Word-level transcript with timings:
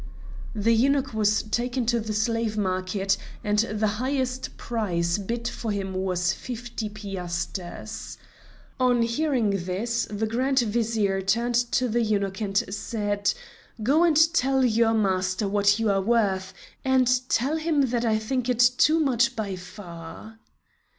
The 0.55 0.73
eunuch 0.73 1.13
was 1.13 1.43
taken 1.43 1.85
to 1.85 1.99
the 1.99 2.15
slave 2.15 2.57
market, 2.57 3.17
and 3.43 3.59
the 3.59 3.85
highest 4.01 4.57
price 4.57 5.19
bid 5.19 5.47
for 5.47 5.69
him 5.69 5.93
was 5.93 6.33
fifty 6.33 6.89
piasters. 6.89 8.17
On 8.79 9.03
hearing 9.03 9.51
this, 9.51 10.07
the 10.09 10.25
Grand 10.25 10.57
Vizier 10.57 11.21
turned 11.21 11.53
to 11.53 11.87
the 11.87 12.01
eunuch 12.01 12.41
and 12.41 12.57
said: 12.73 13.31
"Go 13.83 14.03
and 14.03 14.17
tell 14.33 14.65
your 14.65 14.95
master 14.95 15.47
what 15.47 15.77
you 15.77 15.91
are 15.91 16.01
worth, 16.01 16.51
and 16.83 17.21
tell 17.29 17.57
him 17.57 17.81
that 17.91 18.03
I 18.03 18.17
think 18.17 18.49
it 18.49 18.57
too 18.77 18.99
much 18.99 19.35
by 19.35 19.55
far." 19.55 20.39